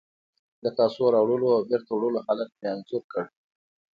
د 0.63 0.65
کاسو 0.77 1.03
راوړلو 1.15 1.47
او 1.55 1.61
بیرته 1.69 1.91
وړلو 1.93 2.19
حالت 2.25 2.49
مې 2.59 2.67
انځور 2.73 3.03
کړ. 3.11 3.23